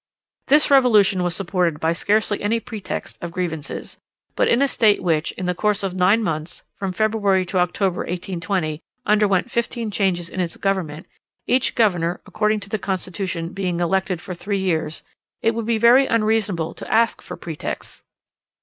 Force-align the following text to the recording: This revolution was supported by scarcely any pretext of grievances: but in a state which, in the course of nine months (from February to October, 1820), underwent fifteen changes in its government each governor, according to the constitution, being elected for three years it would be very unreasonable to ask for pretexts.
This 0.47 0.71
revolution 0.71 1.21
was 1.21 1.35
supported 1.35 1.79
by 1.79 1.93
scarcely 1.93 2.41
any 2.41 2.59
pretext 2.59 3.19
of 3.21 3.29
grievances: 3.31 3.97
but 4.35 4.47
in 4.47 4.59
a 4.59 4.67
state 4.67 5.03
which, 5.03 5.31
in 5.33 5.45
the 5.45 5.53
course 5.53 5.83
of 5.83 5.93
nine 5.93 6.23
months 6.23 6.63
(from 6.75 6.91
February 6.91 7.45
to 7.45 7.59
October, 7.59 7.99
1820), 7.99 8.79
underwent 9.05 9.51
fifteen 9.51 9.91
changes 9.91 10.27
in 10.27 10.39
its 10.39 10.57
government 10.57 11.05
each 11.45 11.75
governor, 11.75 12.19
according 12.25 12.59
to 12.61 12.69
the 12.69 12.79
constitution, 12.79 13.49
being 13.49 13.79
elected 13.79 14.21
for 14.21 14.33
three 14.33 14.57
years 14.59 15.03
it 15.43 15.53
would 15.53 15.67
be 15.67 15.77
very 15.77 16.07
unreasonable 16.07 16.73
to 16.73 16.91
ask 16.91 17.21
for 17.21 17.37
pretexts. 17.37 18.01